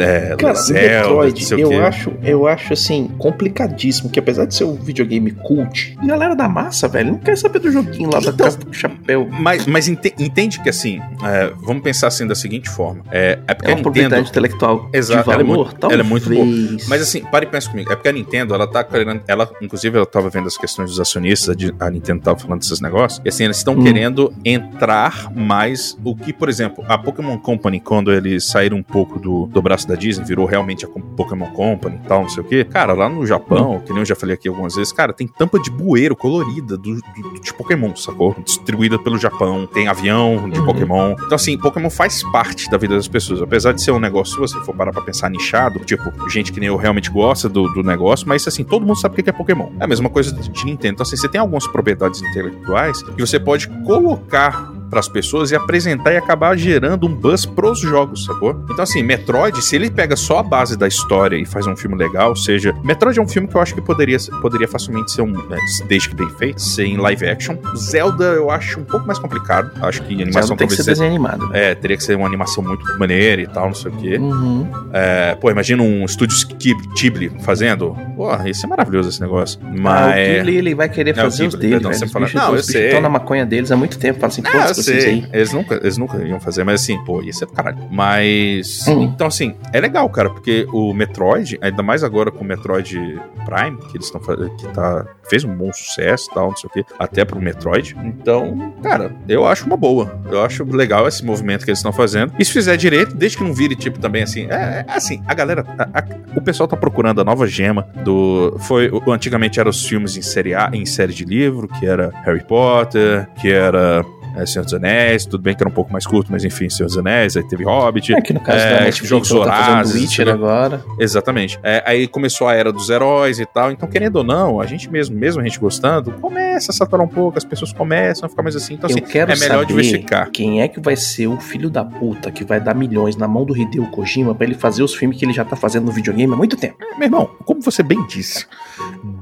[0.00, 1.74] é, Cara, Metroid, eu quê.
[1.76, 6.48] acho, eu acho assim, complicadíssimo, que apesar de ser um videogame cult, a galera da
[6.48, 9.19] massa, velho, não quer saber do joguinho lá da Então, casa do chapéu.
[9.30, 13.02] Mas, mas ente- entende que assim, é, vamos pensar assim da seguinte forma.
[13.10, 14.30] É, é porque É uma propriedade Nintendo.
[14.30, 16.00] intelectual Exato, de valor, ela é muito- talvez.
[16.00, 16.46] ela é muito boa.
[16.88, 17.92] Mas assim, pare e pensa comigo.
[17.92, 19.20] É porque a Nintendo, ela tá querendo.
[19.26, 23.20] Ela, inclusive, ela tava vendo as questões dos acionistas, a Nintendo tava falando desses negócios.
[23.24, 23.82] E assim, eles estão Hum.
[23.82, 25.96] querendo entrar mais.
[26.04, 29.86] O que, por exemplo, a Pokémon Company, quando eles saíram um pouco do, do braço
[29.88, 32.64] da Disney, virou realmente a Pokémon Company e tal, não sei o quê.
[32.64, 35.58] Cara, lá no Japão, que nem eu já falei aqui algumas vezes, cara, tem tampa
[35.58, 38.34] de bueiro colorida do, do- de Pokémon, sacou?
[38.44, 39.66] Distribuída pelo Japão.
[39.66, 40.66] Tem avião de Uhum.
[40.66, 41.12] Pokémon.
[41.12, 43.40] Então, assim, Pokémon faz parte da vida das pessoas.
[43.40, 46.60] Apesar de ser um negócio, se você for parar pra pensar nichado, tipo, gente que
[46.60, 49.32] nem eu realmente gosta do, do negócio, mas assim, todo mundo sabe o que é
[49.32, 49.70] Pokémon.
[49.80, 50.94] É a mesma coisa de de Nintendo.
[50.94, 56.12] Então, assim, você tem algumas propriedades intelectuais que você pode colocar pras pessoas e apresentar
[56.12, 58.62] e acabar gerando um buzz pros jogos, sacou?
[58.70, 61.96] Então, assim, Metroid, se ele pega só a base da história e faz um filme
[61.96, 65.22] legal, ou seja, Metroid é um filme que eu acho que poderia, poderia facilmente ser
[65.22, 67.56] um, né, desde que bem feito, ser em live action.
[67.76, 69.70] Zelda eu acho um pouco mais complicado.
[69.82, 71.50] Acho que animação Zelda tem que ser desenho animado.
[71.54, 74.16] é, teria que ser uma animação muito maneira e tal, não sei o quê.
[74.18, 74.66] Uhum.
[74.92, 77.96] É, pô, imagina um estúdio Ghib- Ghibli fazendo.
[78.16, 79.58] Pô, isso é maravilhoso esse negócio.
[79.62, 80.36] Ah, o Mas.
[80.38, 81.98] Ghibli, ele vai querer É, o fazer os Ghibli, dele, perdão, velho.
[81.98, 82.86] você Os fala- Não, eu os sei.
[82.86, 84.18] estão na maconha deles há muito tempo.
[84.18, 85.12] Fala assim, Não, foda-se eu vocês sei.
[85.14, 85.28] aí.
[85.32, 87.78] Eles nunca, eles nunca iam fazer, mas assim, pô, ia ser do caralho.
[87.90, 88.86] Mas.
[88.88, 89.02] Hum.
[89.02, 92.96] Então, assim, é legal, cara, porque o Metroid, ainda mais agora com o Metroid
[93.44, 95.06] Prime, que eles estão fazendo, que tá.
[95.28, 97.96] fez um bom sucesso e tal, não sei o quê, até pro Metroid.
[98.04, 100.20] Então, cara, eu acho uma boa.
[100.30, 102.32] Eu acho legal esse movimento que eles estão fazendo.
[102.38, 104.46] E se fizer direito, desde que não vire, tipo, também assim.
[104.50, 105.64] É, é assim, a galera.
[105.78, 106.04] a- a-
[106.36, 108.56] o pessoal tá procurando a nova gema do.
[108.60, 108.90] Foi.
[109.08, 113.28] Antigamente eram os filmes em série A, em série de livro, que era Harry Potter,
[113.40, 114.04] que era.
[114.36, 116.86] É, Senhor dos Anéis, tudo bem que era um pouco mais curto, mas enfim, Senhor
[116.86, 118.14] dos Anéis, aí teve Hobbit.
[118.14, 120.84] É que no caso É, da Netflix, jogos ela tá Witcher agora.
[120.98, 121.58] Exatamente.
[121.62, 123.70] É, aí começou a era dos heróis e tal.
[123.70, 127.08] Então, querendo ou não, a gente mesmo, mesmo a gente gostando, começa a saturar um
[127.08, 128.74] pouco, as pessoas começam a ficar mais assim.
[128.74, 130.30] Então, Eu assim, quero é melhor saber diversificar.
[130.30, 133.44] quem é que vai ser o filho da puta que vai dar milhões na mão
[133.44, 136.32] do Hideo Kojima pra ele fazer os filmes que ele já tá fazendo no videogame
[136.32, 136.76] há muito tempo.
[136.96, 138.46] Meu irmão, como você bem disse,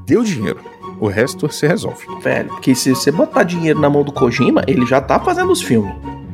[0.05, 0.59] deu dinheiro.
[0.99, 2.05] O resto se resolve.
[2.21, 5.61] Velho, porque se você botar dinheiro na mão do Kojima, ele já tá fazendo os
[5.61, 5.93] filmes.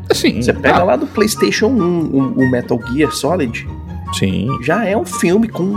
[0.09, 3.67] Assim, Você pega ah, lá do PlayStation 1 o, o Metal Gear Solid,
[4.13, 4.47] Sim.
[4.61, 5.73] já é um filme com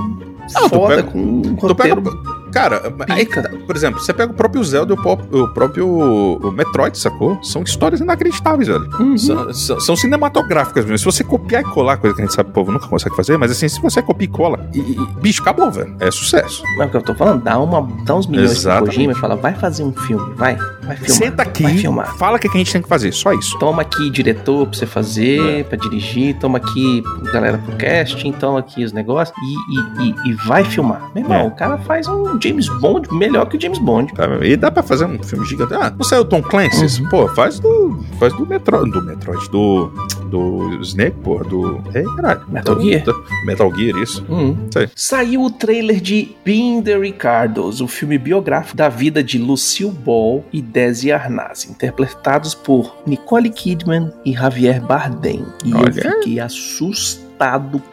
[0.54, 2.22] Ah, foda, pega- com um Tu pega, roteiro.
[2.60, 6.50] Cara, aí, tá, por exemplo, você pega o próprio Zelda e o, o próprio o
[6.52, 7.38] Metroid, sacou?
[7.42, 8.88] São histórias inacreditáveis, velho.
[8.98, 9.16] Uhum.
[9.18, 10.98] São, são- são cinematográficas mesmo.
[10.98, 13.14] Se você copiar e colar, coisa que a gente sabe que o povo nunca consegue
[13.16, 15.94] fazer, mas assim, se você copia e cola, e, e- bicho, acabou, velho.
[16.00, 16.62] É sucesso.
[16.76, 18.94] Mas é o que eu tô falando, dá, uma, dá uns milhões pro Exatamente.
[18.96, 21.10] Kojima e fala, vai fazer um filme, vai, vai filmar.
[21.10, 22.16] Senta aqui, Vai filmar.
[22.16, 23.58] fala o que que a gente tem que fazer, só isso.
[23.58, 24.86] Toma aqui diretor pra você É.
[24.86, 30.30] fazer, pra dirigir, toma aqui galera pro casting, toma aqui os negócios e, e, e-
[30.30, 31.10] e vai filmar.
[31.14, 31.44] Meu irmão, É.
[31.46, 34.12] o cara faz um James Bond melhor que o James Bond.
[34.14, 34.26] Tá?
[34.42, 35.74] E dá pra fazer um filme gigante.
[35.74, 37.02] Ah, não saiu o Tom Clancy?
[37.02, 37.08] Uhum.
[37.08, 38.04] Pô, faz do.
[38.18, 38.90] Faz do Metroid.
[38.90, 39.50] Do Metroid.
[39.50, 39.90] Do.
[40.30, 41.38] Do Snake, pô.
[41.44, 41.82] Do.
[41.94, 42.42] Ei, caralho.
[42.48, 43.04] Metal Do- Gear?
[43.04, 44.24] do- Metal Gear, isso.
[44.28, 44.56] Hum.
[44.72, 44.88] Sei.
[44.94, 50.44] Saiu o trailer de Being the Ricardos, o filme biográfico da vida de Lucille Ball
[50.52, 55.44] e Desi Arnaz, interpretados por Nicole Kidman e Javier Bardem.
[55.64, 55.92] E eu Olha.
[55.92, 57.27] fiquei assustado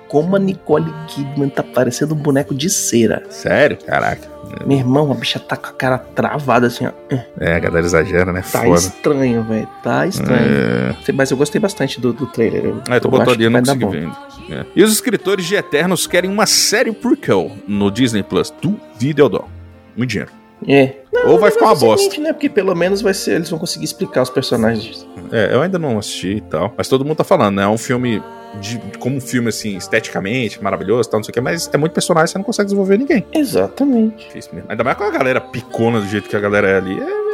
[0.08, 3.23] como a Nicole Kidman tá parecendo um boneco de cera.
[3.29, 3.77] Sério?
[3.86, 4.36] Caraca.
[4.65, 6.91] Meu irmão, a bicha tá com a cara travada assim, ó.
[7.39, 8.41] É, a galera exagera, né?
[8.41, 8.79] Tá Foda.
[8.79, 9.67] estranho, velho.
[9.84, 10.95] Tá estranho.
[11.08, 11.12] É.
[11.12, 12.63] Mas eu gostei bastante do, do trailer.
[12.65, 14.17] Eu, É, tu eu botou acho ali, eu não consegui ver ainda.
[14.49, 14.65] É.
[14.75, 18.53] E os escritores de Eternos querem uma série prequel no Disney Plus.
[18.62, 19.49] Duvido dou.
[19.97, 20.31] Muito dinheiro.
[20.67, 20.93] É.
[21.25, 22.03] Ou vai ficar uma é o bosta.
[22.03, 22.34] seguinte, né?
[22.34, 25.05] Porque pelo menos vai ser, eles vão conseguir explicar os personagens.
[25.31, 26.73] É, eu ainda não assisti e tal.
[26.77, 27.63] Mas todo mundo tá falando, né?
[27.63, 28.21] É um filme.
[28.61, 31.91] De, como um filme, assim, esteticamente maravilhoso tal, não sei o que, mas é muito
[31.93, 33.25] personagem, você não consegue desenvolver ninguém.
[33.33, 34.25] Exatamente.
[34.27, 34.69] Difícil mesmo.
[34.71, 37.25] Ainda mais com a galera picona do jeito que a galera é ali, é velho.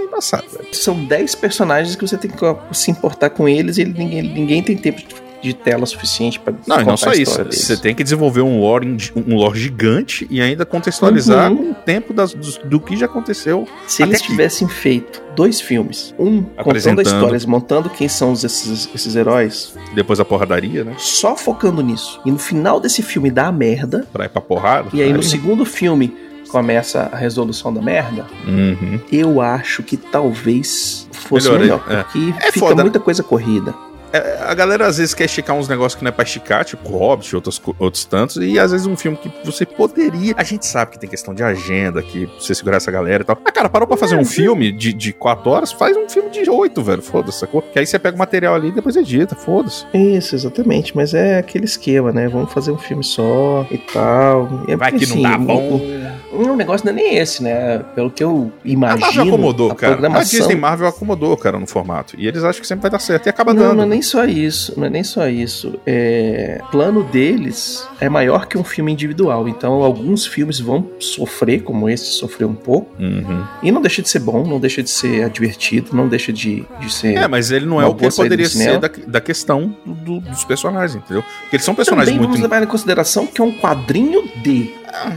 [0.74, 2.38] São 10 personagens que você tem que
[2.76, 6.54] se importar com eles e ele- ninguém, ninguém tem tempo de- de tela suficiente pra
[6.68, 7.38] Não, e não só a isso.
[7.38, 7.60] deles.
[7.60, 11.72] Você tem que desenvolver um lore, um lore gigante e ainda contextualizar Uhum.
[11.72, 13.68] o tempo das- do, do que já aconteceu.
[13.88, 14.28] Se eles aqui.
[14.30, 17.02] tivessem feito dois filmes, um contando a Apresentando.
[17.06, 20.94] história, montando quem são esses, esses heróis, Depois a porradaria, né?
[20.98, 24.90] só focando nisso, e no final desse filme dá a merda, Pra ir pra porrada.
[24.94, 26.16] e aí no segundo filme
[26.50, 29.00] começa a resolução da merda, Uhum.
[29.12, 32.04] eu acho que talvez fosse Melhorei, melhor, é.
[32.04, 32.84] porque É fica foda.
[32.84, 33.74] muita coisa corrida.
[34.14, 36.90] É, a galera às vezes quer esticar uns negócios que não é pra esticar, tipo
[36.90, 40.34] Hobbit e outros, outros tantos, e às vezes um filme que você poderia.
[40.38, 43.38] A gente sabe que tem questão de agenda, que você segurar essa galera e tal.
[43.46, 45.72] Ah, cara, parou pra fazer um filme de, de quatro horas?
[45.72, 47.02] Faz um filme de oito, velho.
[47.02, 47.62] Foda-se, sacou?
[47.62, 49.86] Que aí você pega o material ali e depois edita, foda-se.
[49.94, 52.28] Isso, exatamente, mas é aquele esquema, né?
[52.28, 54.66] Vamos fazer um filme só e tal.
[54.68, 55.76] E é Vai porque, que não dá assim, bom.
[55.78, 57.80] o- O, negócio não é nem esse, né?
[57.96, 59.02] Pelo que eu A imagino.
[59.02, 59.94] Marvel acomodou, a cara.
[59.94, 60.40] A programação...
[60.40, 62.16] Disney Marvel acomodou, cara, no formato.
[62.18, 63.28] E eles acham que sempre vai dar certo.
[63.28, 63.76] E acaba Não, dando.
[63.76, 65.80] não é nem nem só isso, não é nem só isso.
[65.86, 69.48] É, o plano deles é maior que um filme individual.
[69.48, 72.90] Então, alguns filmes vão sofrer, como esse sofreu um pouco.
[73.00, 73.44] Uhum.
[73.62, 76.92] E não deixa de ser bom, não deixa de ser divertido, não deixa de, de
[76.92, 77.16] ser.
[77.18, 80.44] É, mas ele não é o que poderia ser da, da questão do- do- dos
[80.44, 81.24] personagens, entendeu?
[81.42, 82.40] Porque eles são personagens Também muito.
[82.40, 84.74] vamos levar em consideração que é um quadrinho D.
[84.92, 85.14] Ah,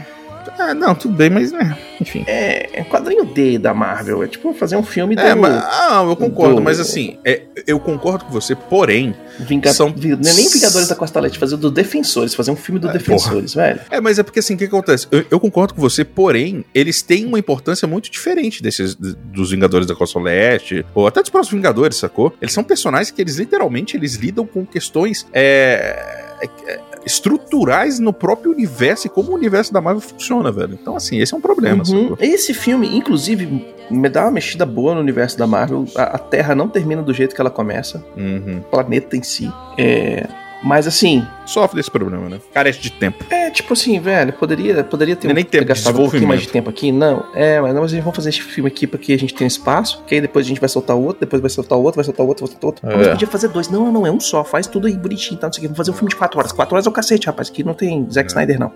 [0.72, 2.24] não, tudo bem, mas né, enfim.
[2.27, 4.22] É, é quadrinho D da Marvel.
[4.22, 7.42] É tipo fazer um filme É, do mas, ah, eu concordo, do- mas assim, é,
[7.66, 9.14] eu concordo com você, porém.
[9.40, 9.72] Vinga...
[9.72, 12.88] são- não é nem Vingadores da Costa Leste, fazer do Defensores, fazer um filme do
[12.88, 13.81] É, Defensores, velho.
[13.90, 15.09] É, mas é porque assim, o que acontece?
[15.11, 19.87] Eu, eu concordo com você, porém, eles têm uma importância muito diferente desses dos Vingadores
[19.88, 22.33] da Costa Leste, ou até dos próprios Vingadores, sacou?
[22.40, 28.50] Eles são personagens que eles literalmente eles lidam com questões é, é, estruturais no próprio
[28.52, 30.78] universo e como o universo da Marvel funciona, velho.
[30.80, 32.16] Então, assim, esse é um problema, Uhum.
[32.20, 35.84] Esse filme, inclusive, me dá uma mexida boa no universo da Marvel.
[35.96, 38.58] A, a Terra não termina do jeito que ela começa, Uhum.
[38.58, 39.50] o planeta em si.
[39.78, 40.26] É,
[40.62, 42.40] mas assim, Sofre desse problema, né?
[42.52, 43.24] Carece de tempo.
[43.30, 46.28] é tipo assim, velho, poderia, poderia ter, é nem ter tempo de gastado um pouquinho
[46.28, 46.90] mais de tempo aqui.
[46.90, 50.14] Não, é, mas nós vamos fazer esse filme aqui porque a gente tem espaço, que
[50.14, 52.52] aí depois a gente vai soltar outro, depois vai soltar outro, vai soltar outro, vai
[52.52, 52.88] soltar outro.
[52.88, 52.96] É.
[52.96, 53.68] Mas podia fazer dois.
[53.68, 55.48] Não, não, é um só, faz tudo aí bonitinho, tá?
[55.48, 55.66] Não sei o quê.
[55.68, 56.52] Vamos fazer um filme de quatro horas.
[56.52, 57.50] Quatro horas é o cacete, rapaz.
[57.50, 58.72] Aqui não tem Zack Snyder, não.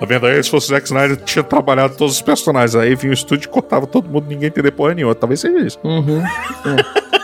[0.00, 0.42] Tá vendo aí?
[0.42, 2.74] Se fosse o Zack Snyder, tinha trabalhado todos os personagens.
[2.74, 5.14] Aí vinha o estúdio e cortava todo mundo, ninguém entender porra nenhuma.
[5.14, 5.78] Talvez seja isso.
[5.84, 6.22] Uhum.
[6.22, 7.14] é.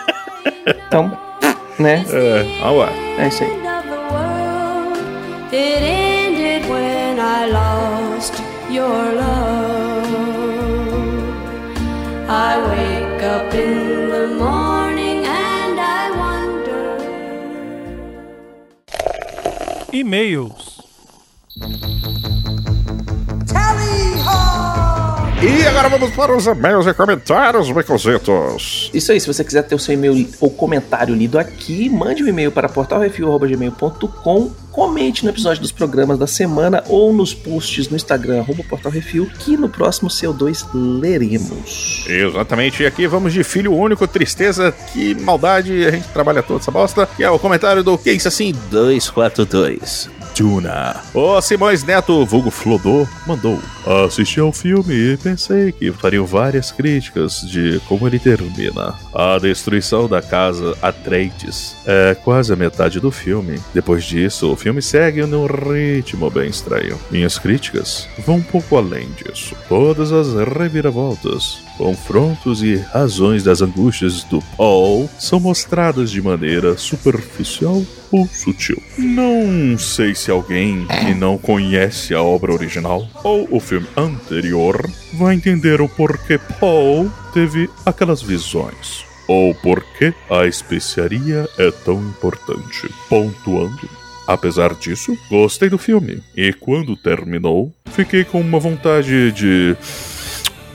[0.86, 1.16] Então,
[1.80, 2.04] né?
[2.10, 2.88] É, ah, ué.
[3.18, 3.50] É isso aí.
[3.50, 4.98] End of the world.
[5.52, 8.34] It ended when I lost
[8.70, 9.70] your love.
[12.28, 16.98] I wake up in the morning and I wonder.
[19.92, 20.79] E-mails.
[25.80, 28.90] Agora vamos para os e-mails e comentários, Baconzitos.
[28.92, 32.28] Isso aí, se você quiser ter o seu e-mail ou comentário lido aqui, mande um
[32.28, 38.40] e-mail para portalrefil.gmail.com, comente no episódio dos programas da semana ou nos posts no Instagram,
[38.40, 42.04] arroba portalrefil, que no próximo CO2 leremos.
[42.06, 46.70] Exatamente, e aqui vamos de filho único, tristeza, que maldade, a gente trabalha toda essa
[46.70, 47.08] bosta.
[47.16, 50.19] Que é o comentário do Que Isso Assim 242.
[50.40, 51.02] Duna.
[51.12, 53.60] O Simões Neto, vulgo Flodô, mandou.
[54.06, 58.94] Assisti ao filme e pensei que fariam várias críticas de como ele termina.
[59.12, 63.60] A destruição da casa Atreides é quase a metade do filme.
[63.74, 66.98] Depois disso, o filme segue num ritmo bem estranho.
[67.10, 69.54] Minhas críticas vão um pouco além disso.
[69.68, 77.82] Todas as reviravoltas, confrontos e razões das angústias do Paul são mostradas de maneira superficial
[78.12, 78.76] ou sutil.
[78.98, 84.78] Não sei se alguém que não conhece a obra original ou o filme anterior
[85.14, 89.06] vai entender o porquê Paul teve aquelas visões.
[89.26, 92.90] Ou porquê a especiaria é tão importante.
[93.08, 93.88] Pontuando.
[94.26, 96.22] Apesar disso, gostei do filme.
[96.36, 99.76] E quando terminou, fiquei com uma vontade de.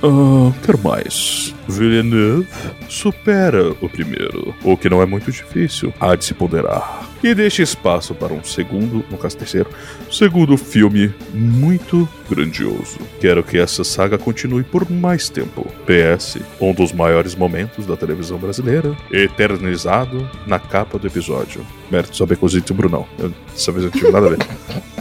[0.06, 1.56] Ah, quero mais.
[1.68, 2.48] Villeneuve
[2.88, 7.10] supera o primeiro, o que não é muito difícil, há de se ponderar.
[7.24, 9.68] E deixa espaço para um segundo, no caso terceiro,
[10.12, 13.00] segundo filme muito grandioso.
[13.20, 15.66] Quero que essa saga continue por mais tempo.
[15.88, 21.66] PS, um dos maiores momentos da televisão brasileira, eternizado na capa do episódio.
[21.90, 23.08] Mérito saber cozito e Brunão.
[23.18, 24.40] Eu, dessa vez eu não tive nada a ver.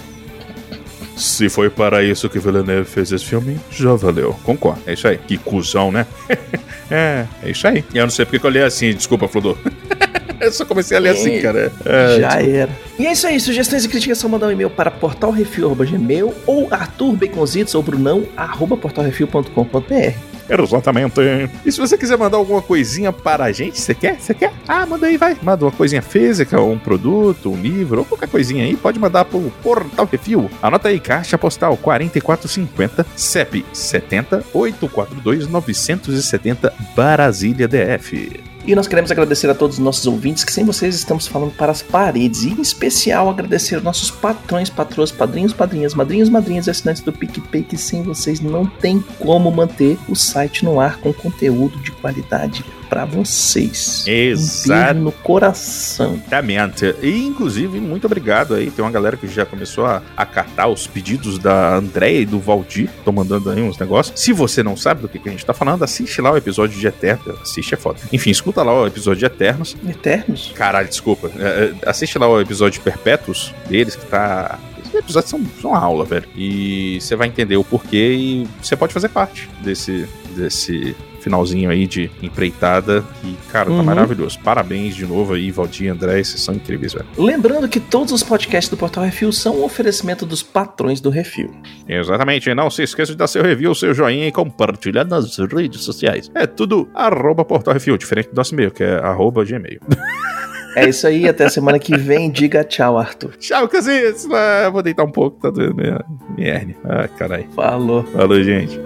[1.16, 4.36] Se foi para isso que Villeneuve fez esse filme, já valeu.
[4.42, 4.80] Concordo.
[4.86, 5.18] É isso aí.
[5.18, 6.06] Que cuzão, né?
[6.90, 7.84] é, é isso aí.
[7.94, 9.56] E eu não sei porque que eu li assim, desculpa, Flodô.
[10.40, 11.72] eu só comecei a ler assim, cara.
[11.84, 12.70] É, Já era.
[12.98, 17.74] E é isso aí, sugestões e críticas só mandar um e-mail para portalrefil.gmail ou arturbaconzitos
[17.74, 20.33] ou brunão arroba portalrefil.com.br.
[20.48, 21.20] Exatamente.
[21.64, 24.20] E se você quiser mandar alguma coisinha para a gente, você quer?
[24.20, 24.52] Você quer?
[24.66, 25.36] Ah, manda aí, vai.
[25.42, 29.52] Manda uma coisinha física, um produto, um livro, ou qualquer coisinha aí, pode mandar pro
[29.62, 30.50] Portal Refil.
[30.62, 38.53] Anota aí, caixa postal 4450, CEP 70 842 970 Brasília DF.
[38.66, 41.70] E nós queremos agradecer a todos os nossos ouvintes, que sem vocês estamos falando para
[41.70, 42.44] as paredes.
[42.44, 47.12] E em especial agradecer aos nossos patrões, patroas, padrinhos, padrinhas, madrinhos, madrinhas e assinantes do
[47.12, 51.92] PicPay, que sem vocês não tem como manter o site no ar com conteúdo de
[51.92, 54.04] qualidade para vocês.
[54.06, 54.94] Um Exato.
[54.94, 56.14] beijo no coração.
[56.14, 56.94] Exatamente.
[57.02, 58.70] E, inclusive, muito obrigado aí.
[58.70, 62.88] Tem uma galera que já começou a acatar os pedidos da Andréia e do Valdir.
[62.98, 64.20] Estão mandando aí uns negócios.
[64.20, 66.78] Se você não sabe do que, que a gente tá falando, assiste lá o episódio
[66.78, 67.40] de Eternos.
[67.42, 67.98] Assiste, é foda.
[68.12, 69.76] Enfim, escuta lá o episódio de Eternos.
[69.88, 70.52] Eternos?
[70.54, 71.30] Caralho, desculpa.
[71.38, 74.58] É, é, assiste lá o episódio de Perpétuos deles, que tá.
[74.92, 76.24] Episódios são, são uma aula, velho.
[76.36, 80.94] E você vai entender o porquê e você pode fazer parte desse, desse
[81.24, 83.02] finalzinho aí de empreitada.
[83.24, 83.82] E, cara, tá Uhum.
[83.82, 84.38] maravilhoso.
[84.40, 86.22] Parabéns de novo aí, Valdir e André.
[86.22, 87.06] Vocês são incríveis, velho.
[87.16, 91.50] Lembrando que todos os podcasts do Portal Refil são um oferecimento dos patrões do Refil.
[91.88, 92.52] Exatamente.
[92.54, 96.30] Não se esqueça de dar seu review, seu joinha e compartilhar nas redes sociais.
[96.34, 99.80] É tudo arroba Portal Refil, diferente do nosso e-mail, que é arroba gmail.
[100.76, 102.28] É isso aí, até a semana que vem.
[102.28, 103.36] Diga tchau, Arthur.
[103.36, 104.26] Tchau, Casias.
[104.28, 106.04] Ah, vou deitar um pouco, tá doendo minha,
[106.36, 106.76] minha hérnia.
[106.84, 107.46] Ah, caralho.
[107.54, 108.02] Falou.
[108.02, 108.80] Falou, gente.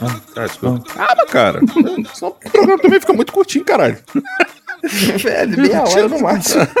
[0.00, 0.16] Ah.
[0.36, 0.94] Ah, desculpa.
[0.94, 1.60] Calma, cara.
[2.14, 3.98] Senão o programa também fica muito curtinho, caralho.
[4.82, 6.66] Velho, meia hora no máximo.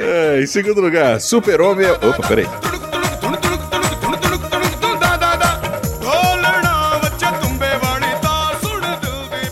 [0.00, 1.86] É, em segundo lugar, Super-Homem.
[1.86, 2.46] é- Opa, peraí.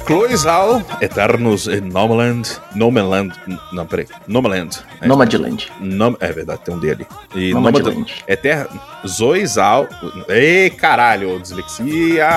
[0.06, 2.48] Chloe Zhao, Eternos em Nomaland.
[2.74, 3.32] Nomaland.
[3.72, 4.06] Não, peraí.
[4.28, 4.78] Nomaland.
[5.00, 5.66] É, Nomadland.
[5.80, 7.06] Nom- é verdade, tem um D ali.
[7.34, 7.94] E Nomadland.
[7.96, 8.68] Nomad- Eter...
[9.06, 9.88] Zoe Zhao.
[10.28, 12.28] Ei, caralho, dislexia.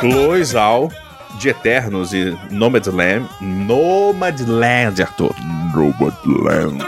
[0.00, 0.90] Chloe Zhao,
[1.38, 3.28] de Eternos e Nomadland.
[3.40, 5.34] Nomadland, Arthur.
[5.74, 6.84] Nomadland.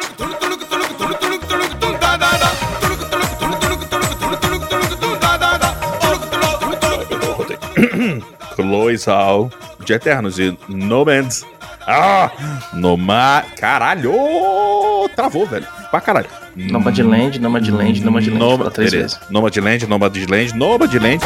[8.68, 9.50] Loisal
[9.84, 11.44] de Eternos e No Man's.
[11.86, 12.30] Ah!
[12.74, 13.46] No Mar.
[13.58, 14.12] Caralho!
[15.16, 15.66] Travou, velho.
[15.90, 16.28] Pra caralho.
[16.54, 18.38] Nomadland, Nomadland, Nomadland.
[18.38, 18.70] Land.
[18.72, 21.20] Três de Nomadland, Nomadland, de Nomadland.